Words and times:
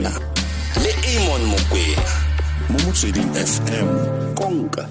makwena 0.00 0.20
le 0.82 0.90
amon 1.16 1.42
mokwena 1.46 2.12
mo 2.70 2.78
motsweding 2.84 3.34
fm 3.34 3.88
konka 4.34 4.88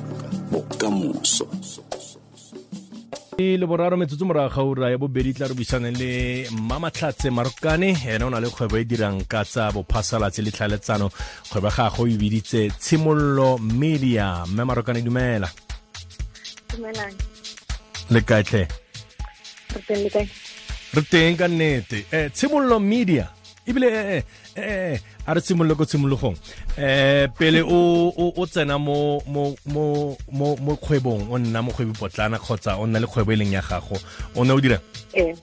bokamoso. 0.52 1.48
Le 3.38 3.66
boraro 3.66 3.98
metsotso 3.98 4.26
morago 4.26 4.56
ga 4.56 4.64
ura 4.64 4.92
ya 4.92 4.98
bobedi 4.98 5.34
tla 5.34 5.48
re 5.48 5.54
buisaneng 5.54 5.98
le 5.98 6.48
mmamatlhatse 6.52 7.30
marokane 7.32 7.96
ene 8.06 8.24
o 8.24 8.30
na 8.30 8.40
le 8.40 8.50
kgwebo 8.50 8.78
e 8.78 8.86
dirang 8.86 9.24
ka 9.28 9.44
tsa 9.46 9.72
bophasalatse 9.72 10.42
le 10.44 10.52
tlhaletsano. 10.52 11.10
Kgwebo 11.50 11.70
ga 11.70 11.90
go 11.90 12.08
e 12.08 12.18
biditse 12.18 12.70
tshimololo 12.80 13.58
media. 13.58 14.46
Mme 14.46 14.64
marokane 14.66 15.02
dumela. 15.02 15.50
Le 18.10 18.22
kaetlhe 18.22 18.68
re 20.94 21.02
teng 21.10 21.38
ka 21.38 21.48
nnete. 21.48 22.06
Um 22.12 22.30
tshimololo 22.30 22.80
media 22.80 23.39
ebile 23.70 23.88
eh, 23.88 24.24
eh, 24.56 25.00
a 25.26 25.34
re 25.34 25.42
tshimolole 25.42 25.76
ko 25.78 25.86
tshimologong 25.86 26.38
eh 26.78 27.28
pele 27.38 27.62
o 27.62 28.10
o 28.36 28.46
tsena 28.46 28.78
mo 28.80 29.22
mo 29.28 29.56
mo 29.66 30.18
mo 30.32 30.56
mo 30.58 30.76
kgwebong 30.76 31.30
o 31.30 31.38
nna 31.38 31.62
mo 31.62 31.72
kgwebo 31.72 31.94
potlana 31.94 32.40
kgotsa 32.40 32.78
o 32.82 32.88
nna 32.88 33.00
le 33.00 33.08
kgwebo 33.08 33.32
e 33.32 33.36
leng 33.36 33.54
ya 33.54 33.62
gago 33.62 33.98
o 34.36 34.44
ne 34.44 34.54
o 34.54 34.60
dira 34.60 34.82
eh 35.14 35.36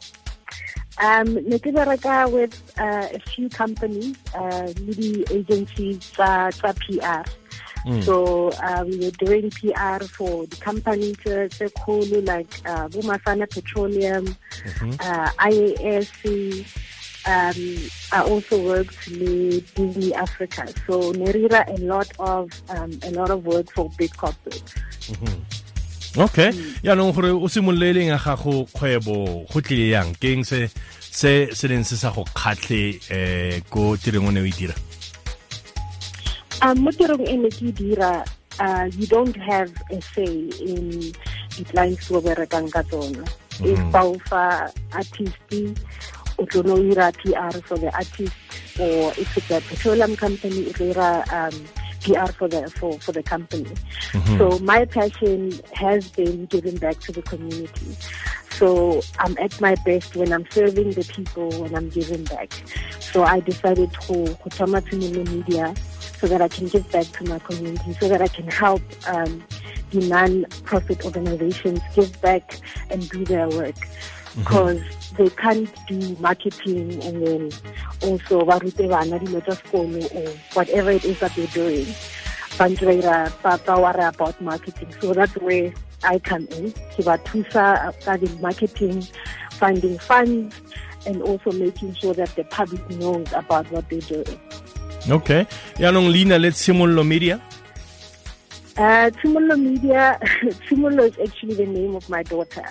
um 0.99 1.39
ne 1.47 1.59
ke 1.59 1.71
bereka 1.71 2.27
with 2.33 2.55
uh, 2.81 3.07
a 3.15 3.21
few 3.31 3.49
companies 3.49 4.17
uh, 4.35 4.67
le 4.87 4.93
di-agencies 4.95 5.99
tsa 6.13 6.51
tsa 6.51 6.75
PR 6.83 7.23
Mm. 7.87 8.03
So 8.03 8.49
uh, 8.51 8.83
we 8.85 8.99
were 8.99 9.13
doing 9.13 9.49
PR 9.51 10.03
for 10.11 10.45
the 10.47 10.57
companies 10.57 11.15
uh, 11.25 11.69
cool, 11.85 12.03
like 12.23 12.51
uh, 12.67 12.89
Bumafana 12.89 13.47
Petroleum, 13.47 14.27
mm 14.27 14.35
-hmm. 14.75 14.93
uh, 14.99 15.31
IASC, 15.39 16.23
um, 17.27 17.61
I 18.13 18.23
also 18.23 18.63
worked 18.63 19.09
with 19.09 19.75
Disney 19.75 20.15
Africa. 20.15 20.67
So 20.87 21.13
Nerira 21.13 21.67
a 21.69 21.79
lot 21.83 22.11
of 22.19 22.51
um, 22.71 22.99
a 23.03 23.11
lot 23.11 23.31
of 23.31 23.45
work 23.45 23.71
for 23.73 23.91
big 23.99 24.11
corporates. 24.17 24.75
Mm 25.11 25.17
-hmm. 25.21 25.57
okay 26.17 26.49
yaanong 26.81 27.13
gore 27.13 27.31
o 27.31 27.49
simolole 27.49 27.93
leng 27.93 28.09
ya 28.09 28.17
gago 28.17 28.65
kgwebo 28.73 29.45
go 29.53 29.59
tlile 29.61 29.93
yang 29.93 30.11
keng 30.17 30.45
se 30.49 30.73
se 31.01 31.53
se 31.53 31.69
leng 31.69 31.85
se 31.85 31.97
sa 31.97 32.09
go 32.09 32.25
kgatlhe 32.33 32.97
um 33.13 33.61
ko 33.69 33.83
tireng 34.01 34.25
o 34.25 34.33
ne 34.33 34.41
o 34.41 34.49
e 34.49 34.53
dira 34.57 34.73
um 36.65 36.77
mo 36.81 36.91
tirong 36.97 37.21
e 37.21 37.37
ne 37.37 37.51
ke 37.53 37.69
dira 37.69 38.25
uh, 38.65 38.89
you 38.97 39.07
don't 39.13 39.37
have 39.37 39.69
a 39.93 40.01
say 40.17 40.49
in 40.65 41.13
di-clients 41.57 42.09
o 42.09 42.21
berekang 42.25 42.73
ka 42.73 42.81
tsona 42.89 43.21
if 43.61 43.81
ba 43.93 44.01
o 44.09 44.17
fa 44.25 44.73
artist 44.97 45.53
o 46.39 46.47
tlo 46.47 46.63
no 46.65 46.77
ira 46.77 47.13
PR 47.13 47.59
for 47.69 47.79
the 47.79 47.91
artist 47.95 48.35
or 48.79 49.13
if 49.17 49.37
it's 49.37 49.51
a 49.51 49.61
petroleum 49.61 50.17
company 50.17 50.61
it 50.71 50.81
ira 50.81 51.25
um, 51.33 51.57
PR 52.07 52.31
for 52.33 52.49
the 52.49 52.71
for, 52.79 52.99
for 53.01 53.13
the 53.13 53.23
company. 53.23 53.73
Mm 54.13 54.21
-hmm. 54.23 54.39
So 54.39 54.45
my 54.73 54.85
passion 54.87 55.53
has 55.73 56.03
been 56.19 56.47
giving 56.55 56.79
back 56.79 56.97
to 57.07 57.13
the 57.13 57.23
community. 57.23 57.91
So 58.59 58.69
I'm 59.23 59.37
at 59.47 59.61
my 59.61 59.75
best 59.85 60.17
when 60.17 60.33
I'm 60.33 60.47
serving 60.51 60.93
the 60.99 61.05
people, 61.17 61.49
when 61.63 61.73
I'm 61.79 61.91
giving 61.91 62.25
back. 62.25 62.51
So 63.13 63.19
I 63.25 63.41
decided 63.41 63.91
to 64.07 64.15
to 64.49 64.97
media 65.37 65.75
so 66.19 66.27
that 66.27 66.41
I 66.41 66.49
can 66.49 66.67
give 66.69 66.87
back 66.91 67.07
to 67.19 67.25
my 67.25 67.39
community, 67.49 67.93
so 68.01 68.09
that 68.09 68.23
I 68.23 68.29
can 68.29 68.49
help 68.49 68.83
um, 69.07 69.45
the 69.91 70.07
non-profit 70.09 71.05
organizations 71.05 71.81
give 71.95 72.21
back 72.21 72.59
and 72.91 73.09
do 73.09 73.25
their 73.25 73.49
work. 73.49 73.77
Because 74.37 74.79
mm 74.79 74.85
-hmm 74.85 75.07
they 75.17 75.31
can't 75.31 75.71
do 75.87 76.17
marketing 76.21 77.03
and 77.03 77.27
then 77.27 77.43
also 78.03 78.45
barute 78.45 78.89
bana 78.89 79.19
dilo 79.19 79.41
tsa 79.45 79.57
sekolo 79.57 80.03
or 80.15 80.29
whatever 80.53 80.91
it 80.91 81.05
is 81.05 81.19
that 81.21 81.35
they're 81.35 81.47
doing. 81.49 81.87
Ba 82.59 83.81
worry 83.81 84.05
about 84.05 84.41
marketing. 84.41 84.89
So 85.01 85.13
that's 85.13 85.35
where 85.37 85.73
I 86.05 86.19
come 86.19 86.47
in 86.53 86.73
ke 86.73 87.05
ba 87.05 87.19
thusa 87.25 87.93
ka 88.05 88.17
marketing 88.41 89.07
finding 89.57 89.99
funds 89.99 90.55
and 91.07 91.23
also 91.23 91.53
making 91.53 91.95
sure 91.95 92.15
that 92.15 92.35
the 92.37 92.45
public 92.45 92.83
knows 92.91 93.33
about 93.33 93.71
what 93.71 93.89
they're 93.89 94.01
doing. 94.01 94.41
Okay. 95.09 95.47
Yaanong 95.79 96.13
leina 96.13 96.39
le 96.39 96.51
tshimololo 96.51 97.07
media 97.07 97.41
uh, 98.79 99.11
Tshimollo 99.11 99.59
Media, 99.59 100.19
Tshimollo 100.67 101.09
is 101.09 101.19
actually 101.19 101.55
the 101.55 101.67
name 101.67 101.95
of 101.95 102.09
my 102.09 102.23
daughter. 102.23 102.67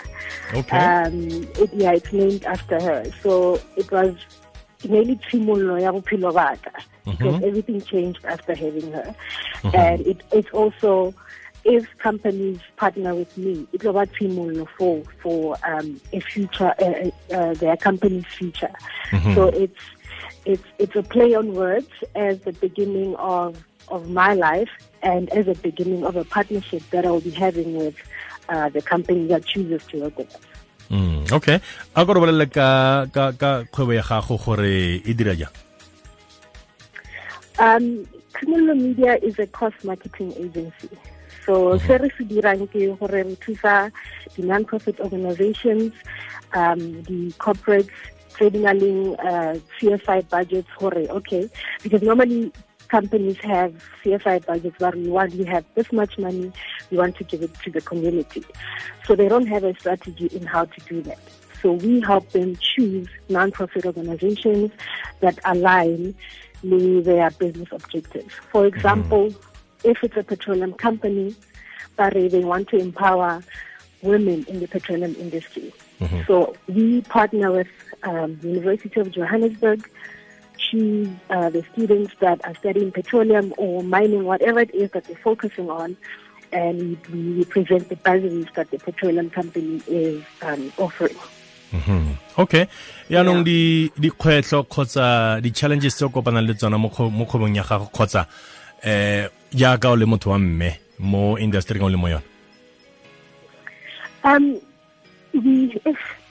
Okay. 0.53 0.77
Um, 0.77 1.29
it, 1.57 1.73
yeah, 1.73 1.93
it's 1.93 2.11
named 2.13 2.45
after 2.45 2.81
her. 2.81 3.05
So 3.21 3.59
it 3.75 3.91
was 3.91 4.15
nearly 4.83 5.15
Tshimollo 5.15 5.81
ya 5.81 5.91
bophelo 5.91 6.57
because 7.05 7.43
everything 7.43 7.81
changed 7.81 8.23
after 8.25 8.55
having 8.55 8.91
her. 8.91 9.15
Mm 9.63 9.71
-hmm. 9.71 9.79
And 9.79 10.07
it, 10.07 10.23
it's 10.31 10.51
also 10.53 11.13
if 11.63 11.85
companies 11.97 12.59
partner 12.77 13.15
with 13.15 13.35
me, 13.37 13.67
it 13.73 13.83
will 13.83 13.93
be 13.93 14.05
Tshimollo 14.13 14.67
for 14.77 15.01
for 15.21 15.57
um, 15.67 15.99
a 16.13 16.19
future, 16.19 16.73
uh, 16.79 17.09
uh, 17.35 17.53
their 17.55 17.77
company's 17.77 18.27
future. 18.37 18.73
Mm 19.11 19.19
-hmm. 19.19 19.35
So 19.35 19.41
it's 19.47 19.83
it's 20.45 20.67
it's 20.77 20.95
a 20.95 21.03
play 21.03 21.35
on 21.35 21.53
words 21.53 21.91
as 22.13 22.39
the 22.41 22.53
beginning 22.53 23.15
of 23.15 23.57
of 23.89 24.09
my 24.09 24.33
life 24.33 24.69
and 25.03 25.29
as 25.33 25.47
a 25.47 25.55
beginning 25.55 26.03
of 26.05 26.15
a 26.15 26.23
partnership 26.25 26.83
that 26.89 27.05
I 27.05 27.11
will 27.11 27.21
be 27.21 27.31
having 27.31 27.75
with 27.75 27.95
uh, 28.49 28.69
the 28.69 28.81
company 28.81 29.27
that 29.27 29.45
chooses 29.45 29.85
to 29.87 30.01
work 30.01 30.17
with 30.17 30.35
us. 30.35 30.41
Mm, 30.89 31.31
okay 31.31 31.57
a 31.95 32.05
re 32.05 32.19
bolelele 32.21 32.45
ka 32.45 33.05
ka 33.09 33.31
ka 33.33 33.65
kgwebo 33.73 33.93
ya 33.97 34.03
gago 34.05 34.37
gore 34.37 35.01
e 35.01 35.13
dira 35.17 35.33
jang 35.33 35.49
um 37.57 38.05
Tshimollo 38.33 38.77
Media 38.77 39.17
is 39.17 39.39
a 39.39 39.47
cost 39.47 39.81
marketing 39.83 40.29
agency 40.37 40.93
so 41.41 41.73
mm 41.73 41.81
-hmm. 41.81 41.87
se 41.87 41.97
re 41.97 42.09
se 42.13 42.23
dirang 42.29 42.69
ke 42.69 42.93
gore 43.01 43.25
re 43.25 43.35
thusa 43.41 43.89
di 44.37 44.45
non-profit 44.45 45.01
organizations 45.01 45.89
um 46.53 47.01
the 47.09 47.33
corporates 47.41 47.89
trading 48.37 48.69
uh, 48.69 49.57
CSI 49.79 50.21
budgets 50.29 50.69
gore 50.77 51.09
okay 51.09 51.49
because 51.81 52.05
normally 52.05 52.53
companies 52.87 53.37
have 53.39 53.73
CSI 54.03 54.45
budgets 54.45 54.79
where 54.79 54.91
we 54.91 55.07
want, 55.07 55.33
we 55.33 55.45
have 55.45 55.65
this 55.75 55.91
much 55.91 56.17
money, 56.17 56.51
we 56.91 56.97
want 56.97 57.15
to 57.17 57.23
give 57.23 57.41
it 57.41 57.53
to 57.63 57.71
the 57.71 57.81
community. 57.81 58.43
So 59.05 59.15
they 59.15 59.27
don't 59.27 59.47
have 59.47 59.63
a 59.63 59.73
strategy 59.79 60.27
in 60.27 60.45
how 60.45 60.65
to 60.65 60.81
do 60.81 61.01
that. 61.03 61.19
So 61.61 61.73
we 61.73 62.01
help 62.01 62.29
them 62.31 62.55
choose 62.57 63.07
non-profit 63.29 63.85
organizations 63.85 64.71
that 65.21 65.39
align 65.45 66.15
with 66.63 67.05
their 67.05 67.29
business 67.31 67.69
objectives. 67.71 68.33
For 68.51 68.65
example, 68.65 69.29
mm 69.29 69.35
if 69.85 70.03
it's 70.03 70.17
a 70.17 70.23
petroleum 70.23 70.73
company, 70.73 71.35
but 71.95 72.13
they 72.13 72.43
want 72.43 72.67
to 72.69 72.77
empower 72.77 73.43
women 74.01 74.43
in 74.47 74.59
the 74.59 74.67
petroleum 74.67 75.15
industry. 75.19 75.71
Mm 75.99 76.07
-hmm. 76.07 76.25
So 76.27 76.55
we 76.67 77.01
partner 77.01 77.51
with 77.51 77.71
um, 78.03 78.37
the 78.41 78.47
University 78.49 78.99
of 78.99 79.07
Johannesburg 79.11 79.81
choose 80.69 81.09
uh, 81.29 81.49
the 81.49 81.63
students 81.71 82.13
that 82.19 82.43
are 82.45 82.55
studying 82.55 82.91
petroleum 82.91 83.53
or 83.57 83.83
mining, 83.83 84.23
whatever 84.25 84.59
it 84.59 84.73
is 84.73 84.91
that 84.91 85.05
they're 85.05 85.15
focusing 85.17 85.69
on, 85.69 85.97
and 86.51 86.97
we, 87.11 87.43
present 87.45 87.89
the 87.89 87.95
bursaries 87.97 88.47
that 88.55 88.71
the 88.71 88.79
petroleum 88.79 89.29
company 89.29 89.81
is 89.87 90.23
um, 90.41 90.71
offering. 90.77 91.17
Mm 91.73 91.81
-hmm. 91.85 92.15
okay 92.37 92.67
yaanong 93.09 93.47
yeah. 93.47 93.89
dikgwetlho 93.99 94.63
kgotsa 94.63 95.39
di-challenges 95.41 95.95
tse 95.95 96.05
o 96.05 96.09
kopanang 96.09 96.47
le 96.47 96.53
tsona 96.53 96.77
mo 96.77 96.89
kgwebong 96.89 97.55
ya 97.55 97.63
gago 97.63 97.85
kgotsa 97.85 98.27
eh 98.83 99.27
jaaka 99.51 99.89
o 99.89 99.95
le 99.95 100.05
motho 100.05 100.29
wa 100.29 100.39
mme 100.39 100.69
mo 100.99 101.37
industry 101.45 101.79
o 101.81 101.89
le 101.89 101.97
mo 101.97 102.07
yone 102.07 102.23
um 104.23 104.45
we 105.33 105.71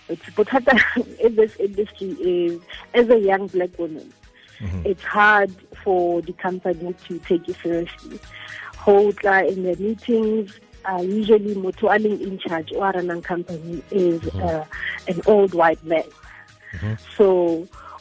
it's 0.08 0.28
bothata 0.36 0.76
in 1.24 1.34
this 1.36 1.52
industry 1.60 2.10
is 2.20 2.60
as 2.94 3.08
a 3.10 3.18
young 3.18 3.46
black 3.48 3.72
woman 3.78 4.06
mm 4.60 4.66
-hmm. 4.66 4.90
it's 4.90 5.04
hard 5.04 5.50
for 5.82 6.22
the 6.22 6.32
company 6.32 6.94
to 7.06 7.18
take 7.28 7.42
you 7.46 7.54
seriously. 7.62 8.18
Hotla 8.84 9.48
in 9.48 9.62
the 9.62 9.76
meetings, 9.82 10.60
uh, 10.84 11.02
usually 11.02 11.54
Mutualing 11.54 12.20
in 12.20 12.38
charge 12.38 12.72
or 12.76 12.88
a 12.88 13.20
company 13.20 13.82
is 13.90 14.20
mm 14.20 14.30
-hmm. 14.30 14.44
uh, 14.44 14.64
an 15.08 15.20
old 15.26 15.52
white 15.54 15.84
man. 15.84 16.08
Mm 16.72 16.78
-hmm. 16.78 16.96
So 17.16 17.26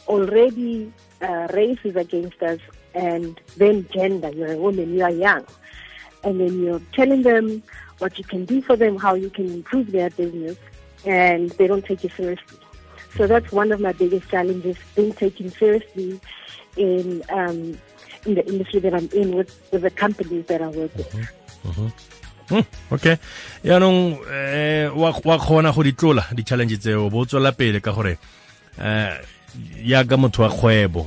already 0.06 0.92
uh, 1.20 1.46
race 1.52 1.82
is 1.84 1.96
against 1.96 2.42
us, 2.42 2.60
and 2.94 3.40
then 3.56 3.86
gender. 3.92 4.30
You're 4.30 4.52
a 4.52 4.56
woman, 4.56 4.94
you 4.94 5.02
are 5.02 5.10
young, 5.10 5.44
and 6.22 6.40
then 6.40 6.62
you're 6.62 6.82
telling 6.92 7.22
them 7.22 7.62
what 7.98 8.18
you 8.18 8.24
can 8.24 8.44
do 8.44 8.60
for 8.60 8.76
them, 8.76 8.96
how 8.96 9.14
you 9.14 9.30
can 9.30 9.46
improve 9.46 9.92
their 9.92 10.10
business, 10.10 10.56
and 11.04 11.50
they 11.50 11.66
don't 11.66 11.84
take 11.84 12.02
you 12.04 12.10
seriously. 12.10 12.58
So 13.16 13.26
that's 13.26 13.50
one 13.52 13.70
of 13.72 13.80
my 13.80 13.92
biggest 13.92 14.28
challenges, 14.28 14.76
being 14.96 15.12
taken 15.12 15.50
seriously 15.50 16.20
in 16.76 17.22
um, 17.30 17.78
in 18.26 18.34
the 18.34 18.44
industry 18.46 18.80
that 18.80 18.94
I'm 18.94 19.08
in 19.12 19.36
with, 19.36 19.50
with 19.70 19.82
the 19.82 19.90
companies 19.90 20.46
that 20.46 20.60
I 20.62 20.68
work 20.68 20.94
with. 20.96 21.12
Mm 21.14 21.70
-hmm. 21.70 21.90
Mm 22.50 22.64
okay 22.92 23.16
yaanong 23.64 24.20
eh 24.28 24.92
wa 24.92 25.38
kgona 25.38 25.72
go 25.72 25.82
di 25.82 25.92
tlola 25.92 26.24
di-challenge 26.36 26.76
tseo 26.76 27.08
bo 27.10 27.24
tswela 27.24 27.52
pele 27.52 27.80
ka 27.80 27.92
gore 27.92 28.18
eh 28.78 29.16
ya 29.82 30.04
motho 30.16 30.42
wa 30.42 30.50
kgwebo 30.50 31.00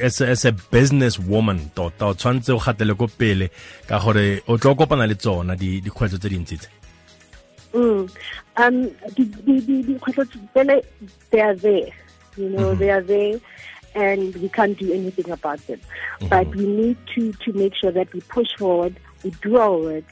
as 0.00 0.44
a, 0.44 0.52
business 0.70 1.18
woman 1.18 1.70
tota 1.74 2.06
o 2.06 2.14
tshwanetse 2.14 2.52
o 2.52 2.58
gatele 2.58 2.94
ko 2.94 3.08
pele 3.08 3.50
ka 3.88 3.98
gore 3.98 4.42
o 4.46 4.58
tlo 4.58 4.74
kopana 4.74 5.06
le 5.06 5.14
tsona 5.14 5.56
dikgwetlho 5.56 6.18
tse 6.18 6.28
dintsi 6.28 6.56
tse 6.56 6.68
Mm. 7.74 8.08
Um, 8.56 8.82
the, 9.16 9.24
the, 9.24 9.60
the, 9.60 9.82
the 9.82 10.84
they 11.30 11.40
are 11.40 11.56
there, 11.56 11.90
you 12.36 12.48
know, 12.48 12.58
mm 12.58 12.72
-hmm. 12.72 12.78
they 12.78 12.90
are 12.90 13.02
there 13.02 13.40
and 13.94 14.34
we 14.36 14.48
can't 14.48 14.78
do 14.78 14.92
anything 14.92 15.30
about 15.30 15.60
them. 15.66 15.80
Mm 15.80 16.26
-hmm. 16.26 16.28
But 16.28 16.54
we 16.54 16.66
need 16.66 16.96
to, 17.14 17.20
to 17.44 17.58
make 17.58 17.74
sure 17.80 17.92
that 17.92 18.08
we 18.14 18.20
push 18.28 18.50
forward, 18.58 18.94
we 19.24 19.30
do 19.42 19.58
our 19.58 19.78
work, 19.80 20.04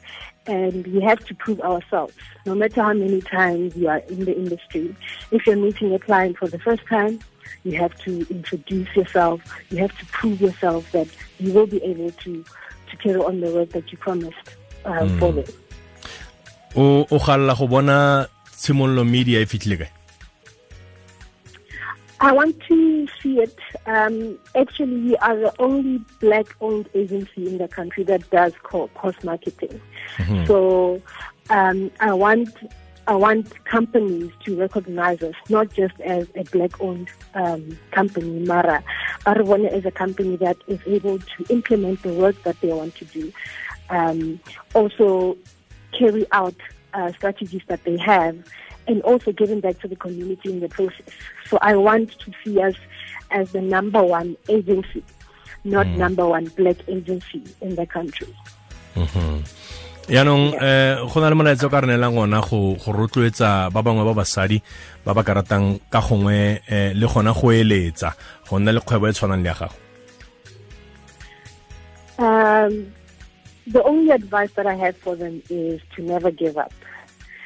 and 0.46 0.86
we 0.86 1.00
have 1.00 1.24
to 1.28 1.34
prove 1.34 1.60
ourselves. 1.60 2.14
No 2.46 2.54
matter 2.54 2.82
how 2.82 2.94
many 2.94 3.20
times 3.20 3.76
you 3.76 3.88
are 3.88 4.02
in 4.08 4.24
the 4.24 4.34
industry, 4.34 4.94
if 5.30 5.46
you're 5.46 5.62
meeting 5.66 5.94
a 5.94 5.98
client 5.98 6.38
for 6.38 6.48
the 6.48 6.58
first 6.58 6.84
time, 6.88 7.18
you 7.64 7.78
have 7.78 7.94
to 8.04 8.10
introduce 8.30 8.90
yourself. 8.96 9.40
You 9.70 9.78
have 9.78 9.94
to 10.00 10.06
prove 10.18 10.40
yourself 10.46 10.90
that 10.92 11.08
you 11.38 11.52
will 11.52 11.66
be 11.66 11.80
able 11.92 12.10
to 12.24 12.32
to 12.90 12.96
carry 13.02 13.20
on 13.30 13.40
the 13.40 13.50
work 13.50 13.70
that 13.70 13.90
you 13.90 13.98
promised 13.98 14.48
uh, 14.84 14.90
mm. 14.90 15.18
for 15.18 15.32
them. 15.32 15.44
O 16.76 17.06
o 17.10 17.18
galla 17.18 17.54
go 17.54 17.66
bona 17.66 18.28
tshimollo 18.56 19.04
media 19.04 19.40
e 19.40 19.46
fitlhile 19.46 19.76
kae 19.84 19.92
I 22.24 22.30
want 22.30 22.54
to 22.68 23.08
see 23.20 23.40
it. 23.40 23.58
Um, 23.84 24.38
actually, 24.54 24.96
we 25.00 25.16
are 25.16 25.34
the 25.34 25.52
only 25.58 25.98
black-owned 26.20 26.88
agency 26.94 27.48
in 27.48 27.58
the 27.58 27.66
country 27.66 28.04
that 28.04 28.30
does 28.30 28.52
cost 28.62 29.24
marketing. 29.24 29.80
Mm 30.18 30.24
-hmm. 30.24 30.46
So 30.46 30.56
um, 31.50 31.90
I 31.98 32.12
want 32.12 32.54
I 33.08 33.16
want 33.16 33.64
companies 33.64 34.30
to 34.44 34.56
recognize 34.56 35.22
us 35.22 35.34
not 35.48 35.74
just 35.74 36.00
as 36.00 36.28
a 36.36 36.44
black-owned 36.44 37.08
um, 37.34 37.76
company, 37.90 38.46
Mara, 38.46 38.82
but 39.24 39.38
as 39.72 39.84
a 39.84 39.90
company 39.90 40.36
that 40.36 40.56
is 40.68 40.80
able 40.86 41.18
to 41.18 41.44
implement 41.48 42.02
the 42.02 42.12
work 42.12 42.40
that 42.44 42.60
they 42.60 42.72
want 42.72 42.94
to 42.96 43.04
do. 43.06 43.32
Um, 43.90 44.38
also, 44.74 45.36
carry 45.92 46.26
out 46.32 46.54
uh, 46.94 47.12
strategies 47.12 47.62
that 47.68 47.82
they 47.84 47.96
have 47.98 48.36
and 48.86 49.02
also 49.02 49.32
giving 49.32 49.60
back 49.60 49.78
to 49.80 49.88
the 49.88 49.96
community 49.96 50.50
in 50.50 50.60
the 50.60 50.68
process. 50.68 51.06
So 51.48 51.58
I 51.62 51.76
want 51.76 52.18
to 52.18 52.32
see 52.44 52.60
us 52.60 52.74
as 53.30 53.52
the 53.52 53.60
number 53.60 54.02
one 54.02 54.36
agency, 54.48 55.04
not 55.64 55.86
mm. 55.86 55.96
number 55.96 56.26
one 56.26 56.46
black 56.56 56.76
agency 56.88 57.42
in 57.60 57.76
the 57.76 57.86
country. 57.86 58.34
Mm-hmm. 58.94 59.40
yaanong 60.10 60.58
eh 60.58 60.98
go 61.06 61.20
na 61.22 61.30
le 61.30 61.36
molaetsa 61.38 61.66
o 61.66 61.70
ka 61.70 61.80
re 61.80 61.86
neelang 61.86 62.18
ona 62.18 62.42
go 62.42 62.74
go 62.74 62.90
rotloetsa 62.90 63.70
ba 63.70 63.86
bangwe 63.86 64.02
ba 64.02 64.18
basadi 64.18 64.58
ba 65.06 65.14
ba 65.14 65.22
ka 65.22 65.38
ratang 65.38 65.78
ka 65.86 66.02
gongwe 66.02 66.58
eh, 66.66 66.90
le 66.90 67.06
gona 67.06 67.30
go 67.30 67.54
eletsa 67.54 68.10
go 68.50 68.58
nna 68.58 68.74
le 68.74 68.80
kgwebo 68.82 69.06
e 69.06 69.12
tshwanang 69.14 69.42
le 69.46 69.48
ya 69.48 69.54
gago 69.54 69.78
um 72.18 73.01
the 73.66 73.82
only 73.84 74.10
advice 74.10 74.52
that 74.52 74.66
I 74.66 74.74
have 74.74 74.96
for 74.96 75.16
them 75.16 75.42
is 75.48 75.80
to 75.96 76.02
never 76.02 76.30
give 76.30 76.56
up. 76.56 76.72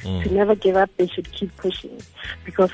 Mm. 0.03 0.23
To 0.23 0.35
never 0.35 0.55
give 0.55 0.77
up, 0.77 0.91
they 0.97 1.07
should 1.07 1.31
keep 1.33 1.55
pushing. 1.57 2.01
Because 2.45 2.71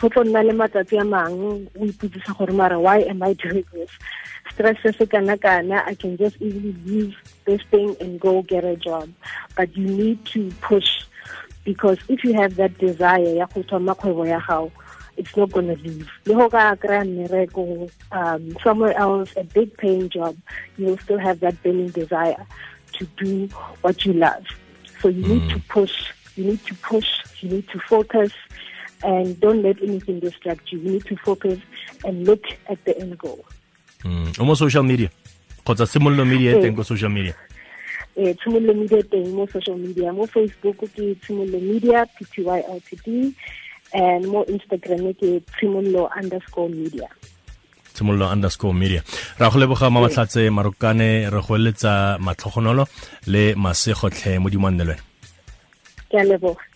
why 2.79 2.99
am 2.99 3.23
I 3.23 3.33
doing 3.35 3.65
this? 3.73 3.91
Stress 4.53 4.77
I 4.85 5.95
can 5.95 6.17
just 6.17 6.37
easily 6.41 6.75
leave 6.85 7.17
this 7.45 7.63
thing 7.71 7.97
and 8.01 8.21
go 8.21 8.43
get 8.43 8.65
a 8.65 8.77
job. 8.77 9.11
But 9.57 9.77
you 9.77 9.87
need 9.87 10.25
to 10.27 10.51
push 10.61 11.05
because 11.65 11.99
if 12.09 12.25
you 12.25 12.35
have 12.35 12.57
that 12.57 12.77
desire, 12.79 13.47
it's 15.17 15.37
not 15.37 15.53
going 15.53 15.69
to 15.69 15.83
leave. 15.83 16.11
Um, 18.11 18.57
somewhere 18.63 18.97
else, 18.97 19.33
a 19.37 19.45
big 19.45 19.77
paying 19.77 20.09
job, 20.09 20.37
you 20.77 20.87
will 20.87 20.99
still 20.99 21.19
have 21.19 21.41
that 21.41 21.63
burning 21.63 21.91
desire 21.91 22.47
to 23.03 23.25
do 23.25 23.49
what 23.83 24.05
you 24.05 24.13
love. 24.15 24.45
So 25.01 25.09
you 25.09 25.25
mm. 25.25 25.29
need 25.29 25.51
to 25.51 25.59
push, 25.69 25.95
you 26.37 26.45
need 26.45 26.65
to 26.67 26.75
push, 26.77 27.09
you 27.41 27.51
need 27.51 27.69
to 27.69 27.79
focus, 27.81 28.33
and 29.03 29.39
don't 29.41 29.63
let 29.63 29.83
anything 29.83 30.21
distract 30.21 30.71
you. 30.71 30.79
You 30.79 30.91
need 30.93 31.07
to 31.07 31.17
focus 31.17 31.59
and 32.05 32.27
look 32.27 32.45
at 32.69 32.85
the 32.85 32.99
end 32.99 33.19
goal. 33.19 33.45
Mm. 34.05 34.39
Almost 34.39 34.61
social 34.61 34.83
media. 34.83 35.11
kgotsa 35.65 35.87
simololo 35.87 36.25
media 36.25 36.59
e 36.59 36.63
teng 36.63 36.85
social 36.85 37.11
media 37.11 37.35
eh 38.17 38.35
tshimololo 38.37 38.75
media 38.75 39.03
teng 39.03 39.31
mo 39.31 39.47
social 39.47 39.79
media 39.79 40.13
mo 40.13 40.27
facebook 40.27 40.77
ke 40.91 41.15
tshimololo 41.23 41.59
media 41.63 42.03
pty 42.19 42.43
ltd 42.67 43.31
and 43.95 44.27
mo 44.27 44.43
instagram 44.51 45.15
ke 45.15 45.39
tshimololo 45.55 46.11
underscore 46.19 46.69
media 46.69 47.07
tshimololo 47.95 48.33
underscore 48.33 48.75
media. 48.75 49.03
Ra 49.39 49.51
go 49.51 49.59
leboga 49.59 49.91
mamatlhatse 49.91 50.51
marokane 50.51 51.31
re 51.31 51.41
go 51.47 51.57
eletsa 51.57 52.19
matlhogonolo 52.19 52.85
le 53.27 53.55
masegotlhe 53.55 54.39
mo 54.39 54.49
dimannelweng 54.49 55.03
ke 56.11 56.17
a 56.21 56.25
leboga 56.25 56.72